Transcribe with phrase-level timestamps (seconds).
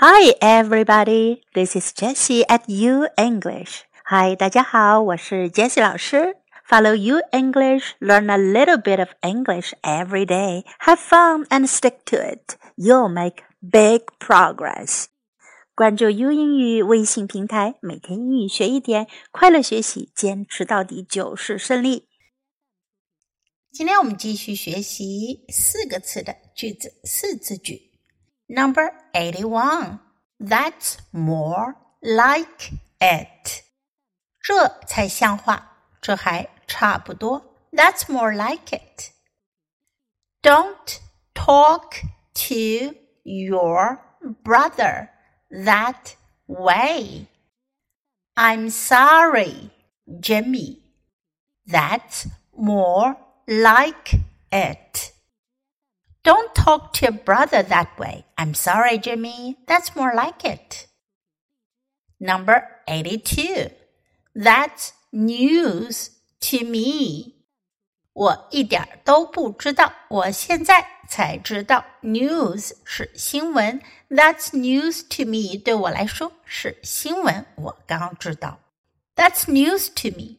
[0.00, 1.42] Hi, everybody.
[1.54, 3.82] This is Jessie at U English.
[4.04, 6.36] Hi, 大家好，我是 Jessie 老师。
[6.68, 10.64] Follow U English, learn a little bit of English every day.
[10.82, 12.56] Have fun and stick to it.
[12.76, 15.06] You'll make big progress.
[15.74, 22.06] 关注 U 英语微信平台，每天英语学一点，快乐学习，坚持到底就是胜利。
[23.72, 27.86] 今天我们继续学习四个词的句子，四字句。
[28.47, 29.99] Number 81.
[30.39, 33.63] That's more like it.
[34.41, 37.55] 这才像话，这还差不多。
[37.71, 39.11] That's more like it.
[40.41, 40.99] Don't
[41.33, 42.03] talk
[42.33, 43.99] to your
[44.43, 45.09] brother
[45.49, 46.15] that
[46.47, 47.27] way.
[48.35, 49.71] I'm sorry,
[50.19, 50.81] Jimmy.
[51.65, 53.15] That's more
[53.47, 54.19] like
[54.51, 55.06] it.
[56.27, 58.25] Don't talk to your brother that way.
[58.37, 59.57] I'm sorry, Jimmy.
[59.67, 60.87] That's more like it.
[62.19, 63.69] Number 82.
[64.33, 67.33] That's news to me.
[68.13, 71.83] 我一点都不知道，我现在才知道。
[72.01, 78.59] News 是新闻，That's news to me 对我来说是新闻，我刚知道。
[79.15, 80.37] That's news to me.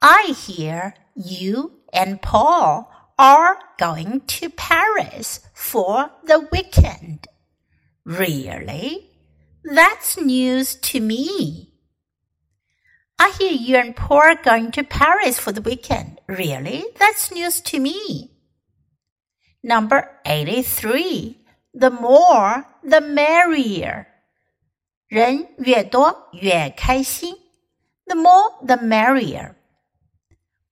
[0.00, 2.86] I hear you and Paul
[3.18, 7.26] are going to Paris for the weekend.
[8.04, 9.10] Really?
[9.64, 11.72] That's news to me.
[13.18, 16.20] I hear you and Paul are going to Paris for the weekend.
[16.26, 16.84] Really?
[16.98, 18.32] That's news to me.
[19.62, 21.38] Number 83.
[21.74, 24.06] The more, the merrier.
[25.06, 27.36] 人越多越开心.
[28.06, 29.54] The more, the merrier.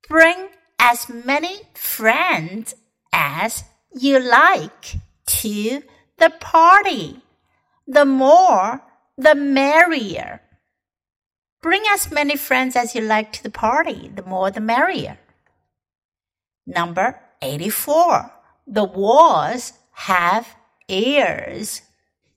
[0.09, 0.49] Bring
[0.79, 2.75] as many friends
[3.13, 5.83] as you like to
[6.19, 7.23] the party.
[7.87, 8.83] The more,
[9.17, 10.41] the merrier.
[11.61, 14.11] Bring as many friends as you like to the party.
[14.15, 15.19] The more, the merrier.
[16.67, 18.31] Number 84.
[18.67, 19.73] The walls
[20.07, 20.47] have
[20.89, 21.83] ears.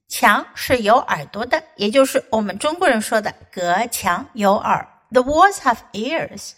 [0.08, 4.88] 墙是有耳朵的，也就是我们中国人说的隔墙有耳。
[5.10, 6.52] The walls have ears.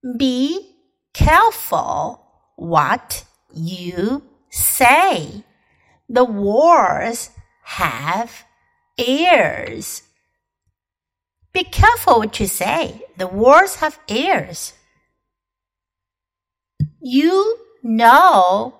[0.00, 0.69] Be
[1.23, 2.19] careful
[2.55, 3.23] what
[3.53, 5.43] you say.
[6.09, 7.29] The walls
[7.63, 8.43] have
[8.97, 10.03] ears.
[11.53, 13.03] Be careful what you say.
[13.17, 14.73] The walls have ears.
[16.99, 18.75] You know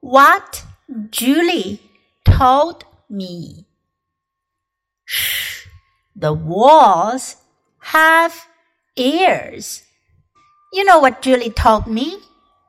[0.00, 0.64] what
[1.10, 1.80] Julie
[2.24, 3.66] told me.
[5.04, 5.66] Shh,
[6.16, 7.36] the walls
[7.78, 8.46] have
[8.96, 9.82] ears.
[10.73, 12.19] You know what Julie told me?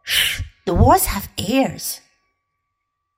[0.02, 2.00] Shh, the walls have ears.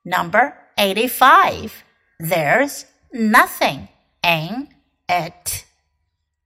[0.04, 1.84] Number 85.
[2.18, 3.88] There's nothing
[4.22, 4.68] in
[5.08, 5.64] it.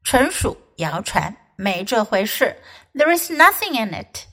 [0.05, 2.61] 纯属谣传，没这回事。
[2.95, 4.27] There is nothing in it.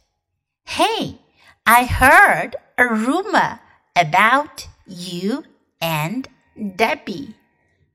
[0.65, 1.19] Hey,
[1.63, 3.59] I heard a rumor
[3.95, 5.43] about you
[5.79, 6.25] and
[6.55, 7.35] Debbie.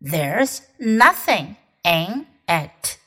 [0.01, 2.99] There's nothing in it.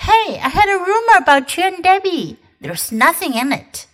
[0.00, 2.38] Hey, I had a rumor about you and Debbie.
[2.60, 3.86] There's nothing in it.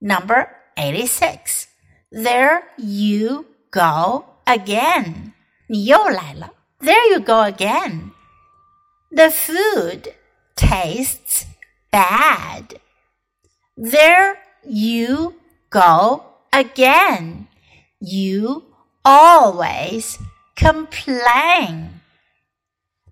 [0.00, 1.68] Number 86.
[2.10, 5.32] There you go again.
[5.68, 6.52] 你又来了.
[6.80, 8.12] There you go again.
[9.10, 10.14] The food
[10.54, 11.46] tastes
[11.90, 12.80] bad.
[13.76, 15.34] There you
[15.70, 16.22] go
[16.52, 17.46] again.
[18.00, 18.64] You
[19.04, 20.18] always
[20.56, 22.00] complain.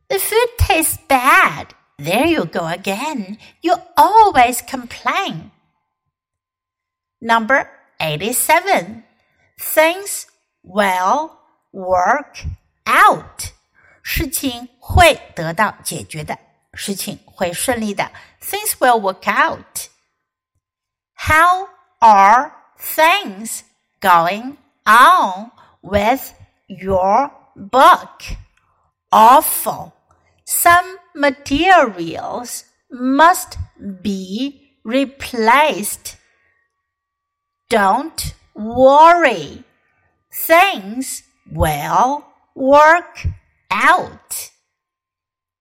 [0.09, 1.75] The food tastes bad.
[1.99, 3.39] There you go again.
[3.63, 5.51] You always complain.
[7.21, 7.69] Number
[8.01, 9.05] 87.
[9.59, 10.27] Things
[10.63, 11.39] will
[11.73, 12.45] work
[12.87, 13.53] out.
[14.03, 16.39] 事情会得到解决的，
[16.75, 18.11] 事情会顺利的。
[18.41, 19.89] Things will work out.
[21.15, 21.69] How
[22.01, 23.63] are things
[24.01, 26.35] going on with
[26.67, 28.37] your book?
[29.11, 29.93] Awful.
[30.50, 33.60] Some materials must
[34.02, 36.18] be replaced.
[37.70, 39.64] Don't worry.
[40.34, 42.26] Things will
[42.56, 43.28] work
[43.70, 44.50] out.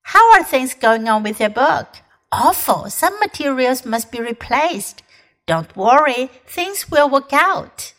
[0.05, 1.88] How are things going on with your book?
[2.32, 2.88] Awful.
[2.88, 5.02] Some materials must be replaced.
[5.46, 6.31] Don't worry.
[6.46, 7.93] Things will work out.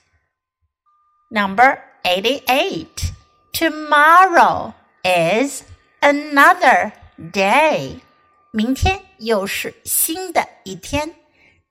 [1.30, 3.12] Number 88.
[3.54, 4.74] Tomorrow
[5.06, 5.64] is
[6.01, 6.93] another
[7.33, 8.01] day.
[8.53, 11.15] 明天又是新的一天。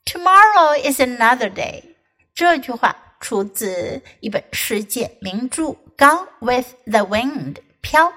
[0.06, 1.84] Tomorrow is another day.
[2.36, 5.64] 这句话出自一本世界名著《
[5.98, 7.58] gone with the wind.
[7.82, 8.12] 飘。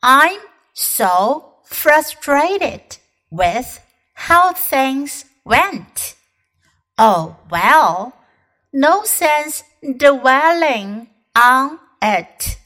[0.00, 0.40] I'm
[0.72, 2.98] so frustrated
[3.30, 3.80] with
[4.14, 6.14] how things went.
[6.96, 8.12] Oh well,
[8.72, 12.56] no sense dwelling on it.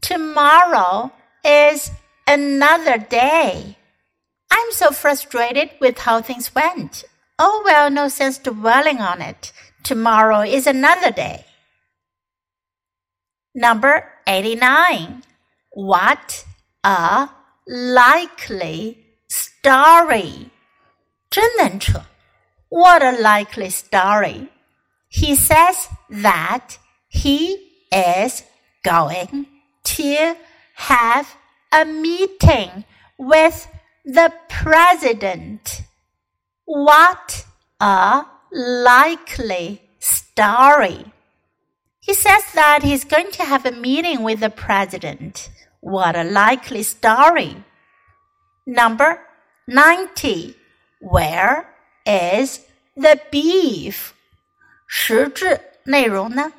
[0.00, 1.10] Tomorrow
[1.44, 1.90] is
[2.28, 3.76] another day.
[4.50, 7.04] I'm so frustrated with how things went.
[7.38, 9.52] Oh well, no sense dwelling on it.
[9.82, 11.44] Tomorrow is another day.
[13.54, 15.22] Number 89.
[15.72, 16.44] What
[16.82, 17.28] a
[17.66, 18.98] likely
[19.28, 20.50] story.
[21.30, 22.00] 真能扯.
[22.68, 24.48] What a likely story.
[25.08, 26.78] He says that
[27.08, 27.56] he
[27.90, 28.44] is
[28.82, 29.46] going
[29.84, 30.36] to
[30.74, 31.26] have
[31.72, 32.84] a meeting
[33.18, 33.68] with
[34.04, 35.82] the president.
[36.64, 37.44] What
[37.80, 41.12] a likely story.
[42.00, 45.48] He says that he's going to have a meeting with the president.
[45.80, 47.56] What a likely story.
[48.66, 49.20] Number
[49.66, 50.56] 90.
[51.00, 51.68] Where
[52.06, 52.60] is
[52.96, 54.12] the beef?
[54.86, 56.52] 实质内容呢？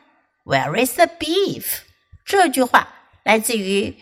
[0.44, 1.82] Where is the beef？
[2.24, 2.88] 这句话
[3.24, 3.96] 来自于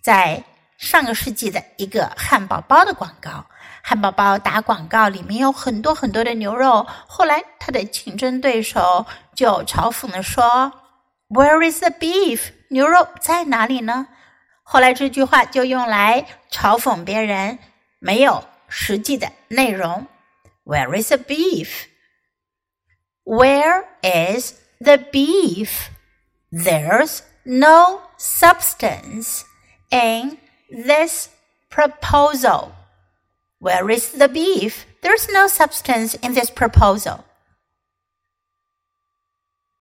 [0.00, 0.44] 在
[0.83, 3.45] 上个世纪的一个汉堡包的广告。
[3.81, 10.71] 汉堡包打广告里面有很多很多的牛肉，后来他的竞争对手就嘲讽的说
[11.29, 12.51] ：“Where is the beef？
[12.69, 14.07] 牛肉在哪里呢？”
[14.63, 17.59] 后来这句话就用来嘲讽别人
[17.99, 20.07] 没有实际的内容。
[20.65, 21.85] Where is the beef?
[23.23, 25.87] Where is the beef?
[26.51, 29.43] There's no substance
[29.89, 30.37] in
[30.73, 31.29] this
[31.69, 32.73] proposal.
[33.59, 34.85] Where is the beef?
[35.01, 37.23] There's no substance in this proposal.